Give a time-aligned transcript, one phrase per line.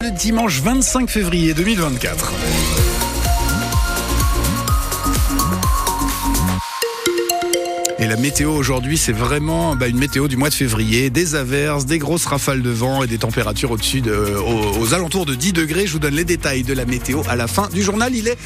[0.00, 2.32] Le dimanche 25 février 2024.
[8.08, 11.10] La météo aujourd'hui, c'est vraiment bah, une météo du mois de février.
[11.10, 15.26] Des averses, des grosses rafales de vent et des températures au-dessus de, aux, aux alentours
[15.26, 15.86] de 10 degrés.
[15.86, 18.14] Je vous donne les détails de la météo à la fin du journal.
[18.14, 18.38] Il est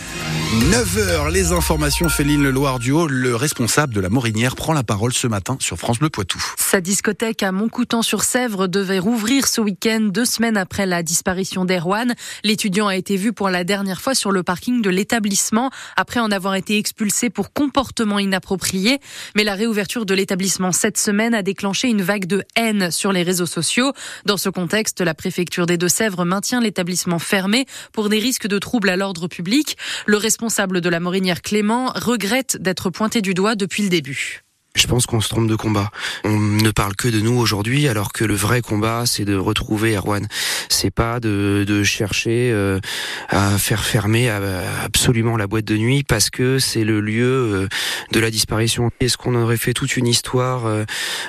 [0.52, 1.30] 9h.
[1.30, 5.29] Les informations, Féline Leloir du Haut, le responsable de la Morinière, prend la parole ce
[5.29, 6.42] matin sur France Bleu Poitou.
[6.59, 12.15] Sa discothèque à Montcoutan-sur-Sèvre devait rouvrir ce week-end, deux semaines après la disparition d'Erwan.
[12.42, 16.33] L'étudiant a été vu pour la dernière fois sur le parking de l'établissement, après en
[16.33, 18.98] avoir été expulsé pour comportement inapproprié.
[19.37, 23.23] Mais la réouverture de l'établissement cette semaine a déclenché une vague de haine sur les
[23.23, 23.92] réseaux sociaux.
[24.27, 28.88] Dans ce contexte, la préfecture des Deux-Sèvres maintient l'établissement fermé pour des risques de troubles
[28.88, 29.77] à l'ordre public.
[30.06, 34.42] Le responsable de la Morinière Clément regrette d'être pointé du doigt depuis le début.
[34.75, 35.91] Je pense qu'on se trompe de combat.
[36.25, 39.95] On ne parle que de nous aujourd'hui, alors que le vrai combat, c'est de retrouver
[39.97, 40.27] Erwan.
[40.71, 42.81] C'est pas de, de chercher euh,
[43.29, 47.69] à faire fermer absolument la boîte de nuit parce que c'est le lieu euh,
[48.12, 48.91] de la disparition.
[49.01, 50.84] Est-ce qu'on aurait fait toute une histoire euh,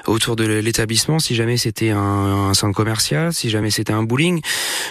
[0.07, 4.41] autour de l'établissement si jamais c'était un, un, centre commercial, si jamais c'était un bowling?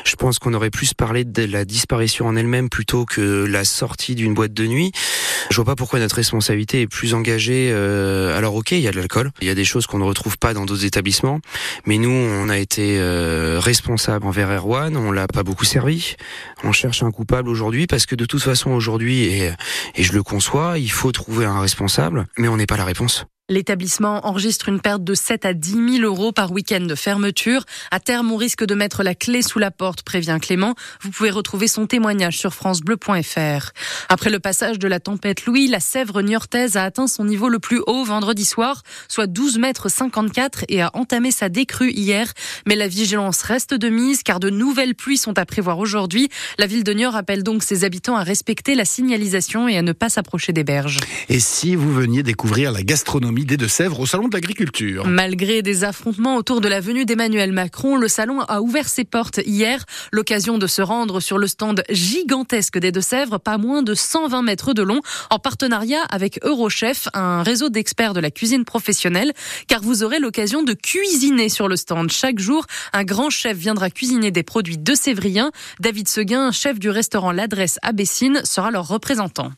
[0.04, 4.14] Je pense qu'on aurait plus parlé de la disparition en elle-même plutôt que la sortie
[4.14, 4.92] d'une boîte de nuit.
[5.50, 7.70] Je vois pas pourquoi notre responsabilité est plus engagée.
[7.72, 10.04] Euh, alors ok, il y a de l'alcool, il y a des choses qu'on ne
[10.04, 11.38] retrouve pas dans d'autres établissements,
[11.86, 16.16] mais nous, on a été euh, responsable envers Erwan, on l'a pas beaucoup servi.
[16.64, 19.52] On cherche un coupable aujourd'hui parce que de toute façon aujourd'hui, et,
[19.94, 23.26] et je le conçois, il faut trouver un responsable, mais on n'est pas la réponse.
[23.48, 27.64] L'établissement enregistre une perte de 7 à 10 000 euros par week-end de fermeture.
[27.90, 30.76] À terme, on risque de mettre la clé sous la porte, prévient Clément.
[31.02, 33.72] Vous pouvez retrouver son témoignage sur francebleu.fr.
[34.08, 37.58] Après le passage de la tempête Louis, la Sèvre niortaise a atteint son niveau le
[37.58, 42.32] plus haut vendredi soir, soit 12 mètres 54 et a entamé sa décrue hier.
[42.64, 46.28] Mais la vigilance reste de mise car de nouvelles pluies sont à prévoir aujourd'hui.
[46.60, 49.92] La ville de Niort appelle donc ses habitants à respecter la signalisation et à ne
[49.92, 51.00] pas s'approcher des berges.
[51.28, 55.06] Et si vous veniez découvrir la gastronomie des Deux-Sèvres au Salon de l'Agriculture.
[55.06, 59.40] Malgré des affrontements autour de la venue d'Emmanuel Macron, le salon a ouvert ses portes
[59.46, 59.84] hier.
[60.12, 64.74] L'occasion de se rendre sur le stand gigantesque des Deux-Sèvres, pas moins de 120 mètres
[64.74, 65.00] de long,
[65.30, 69.32] en partenariat avec Eurochef, un réseau d'experts de la cuisine professionnelle,
[69.66, 72.10] car vous aurez l'occasion de cuisiner sur le stand.
[72.10, 75.50] Chaque jour, un grand chef viendra cuisiner des produits de Sévrien.
[75.80, 79.52] David Seguin, chef du restaurant L'Adresse à Bessines, sera leur représentant.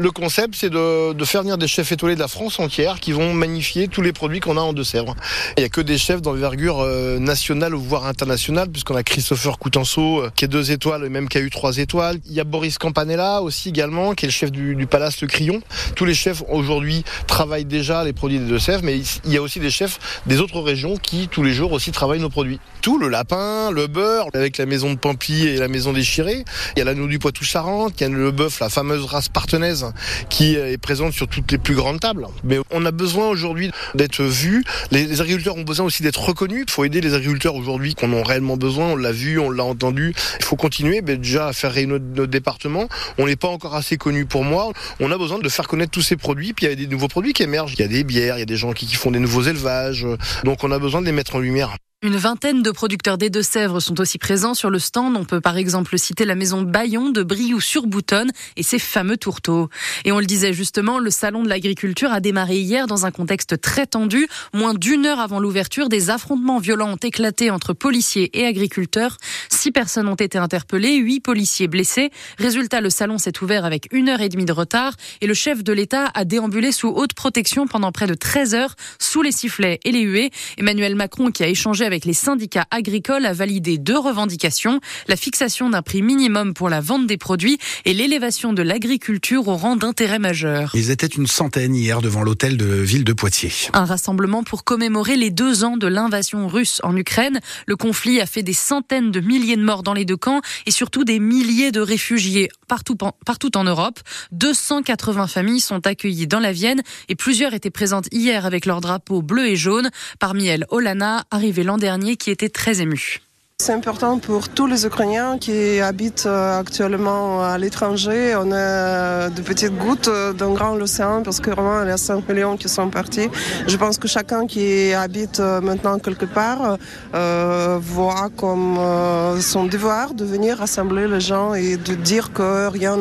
[0.00, 3.10] Le concept, c'est de, de, faire venir des chefs étoilés de la France entière qui
[3.10, 5.16] vont magnifier tous les produits qu'on a en Deux-Sèvres.
[5.56, 10.20] Il n'y a que des chefs d'envergure euh, nationale voire internationale, puisqu'on a Christopher Coutenceau
[10.20, 12.20] euh, qui est deux étoiles et même qui a eu trois étoiles.
[12.26, 15.26] Il y a Boris Campanella aussi également, qui est le chef du, du Palace Le
[15.26, 15.60] Crillon.
[15.96, 19.58] Tous les chefs aujourd'hui travaillent déjà les produits des Deux-Sèvres, mais il y a aussi
[19.58, 22.60] des chefs des autres régions qui tous les jours aussi travaillent nos produits.
[22.82, 26.44] Tout, le lapin, le beurre, avec la maison de Pampy et la maison des Chirés.
[26.76, 29.87] Il y a l'anneau du Poitou-Charentes, il y a le bœuf, la fameuse race partenaise
[30.28, 32.26] qui est présente sur toutes les plus grandes tables.
[32.44, 34.64] Mais on a besoin aujourd'hui d'être vu.
[34.90, 36.64] Les, agriculteurs ont besoin aussi d'être reconnus.
[36.66, 38.86] Il faut aider les agriculteurs aujourd'hui qu'on a réellement besoin.
[38.86, 40.14] On l'a vu, on l'a entendu.
[40.38, 42.88] Il faut continuer déjà à faire rayonner notre, département.
[43.16, 44.72] On n'est pas encore assez connu pour moi.
[45.00, 46.52] On a besoin de faire connaître tous ces produits.
[46.52, 47.74] Puis il y a des nouveaux produits qui émergent.
[47.74, 50.06] Il y a des bières, il y a des gens qui font des nouveaux élevages.
[50.44, 51.76] Donc on a besoin de les mettre en lumière.
[52.00, 55.16] Une vingtaine de producteurs des Deux-Sèvres sont aussi présents sur le stand.
[55.16, 59.68] On peut par exemple citer la maison Bayon de Briou-sur-Boutonne et ses fameux tourteaux.
[60.04, 63.60] Et on le disait justement, le salon de l'agriculture a démarré hier dans un contexte
[63.60, 64.28] très tendu.
[64.54, 69.16] Moins d'une heure avant l'ouverture, des affrontements violents ont éclaté entre policiers et agriculteurs.
[69.50, 72.12] Six personnes ont été interpellées, huit policiers blessés.
[72.38, 75.64] Résultat, le salon s'est ouvert avec une heure et demie de retard et le chef
[75.64, 79.80] de l'État a déambulé sous haute protection pendant près de 13 heures sous les sifflets
[79.84, 80.30] et les huées.
[80.58, 84.78] Emmanuel Macron, qui a échangé avec les syndicats agricoles, a validé deux revendications.
[85.08, 89.56] La fixation d'un prix minimum pour la vente des produits et l'élévation de l'agriculture au
[89.56, 90.70] rang d'intérêt majeur.
[90.74, 93.70] Ils étaient une centaine hier devant l'hôtel de ville de Poitiers.
[93.72, 97.40] Un rassemblement pour commémorer les deux ans de l'invasion russe en Ukraine.
[97.66, 100.70] Le conflit a fait des centaines de milliers de morts dans les deux camps et
[100.70, 104.00] surtout des milliers de réfugiés partout, partout en Europe.
[104.32, 109.22] 280 familles sont accueillies dans la Vienne et plusieurs étaient présentes hier avec leur drapeau
[109.22, 109.90] bleu et jaune.
[110.20, 113.20] Parmi elles, Olana, arrivée l'an dernier, qui était très émue.
[113.60, 118.36] C'est important pour tous les Ukrainiens qui habitent actuellement à l'étranger.
[118.36, 120.08] On a de petites gouttes
[120.38, 123.28] d'un grand océan parce que vraiment il y a 5 millions qui sont partis.
[123.66, 126.78] Je pense que chacun qui habite maintenant quelque part
[127.16, 132.68] euh, voit comme euh, son devoir de venir rassembler les gens et de dire que
[132.68, 132.96] rien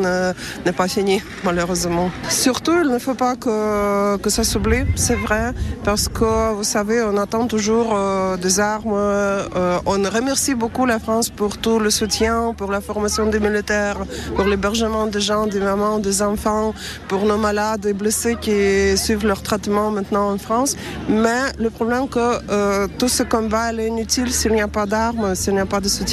[0.65, 2.09] n'est pas fini malheureusement.
[2.29, 5.53] Surtout il ne faut pas que, ça s'oublie, c'est vrai,
[5.83, 8.97] parce que vous savez on attend toujours euh, des armes,
[9.85, 13.97] on remercie remercie beaucoup la France pour tout le soutien, pour la formation des militaires,
[14.35, 16.73] pour l'hébergement des gens, des mamans, des enfants,
[17.09, 20.75] pour nos malades et blessés qui suivent leur traitement maintenant en France.
[21.09, 25.35] Mais le problème que euh, tout ce combat est inutile s'il n'y a pas d'armes,
[25.35, 26.07] s'il n'y a pas de soutien.